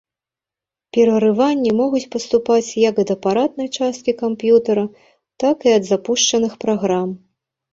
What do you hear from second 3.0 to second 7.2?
ад апаратнай часткі камп'ютара, так і ад запушчаных праграм.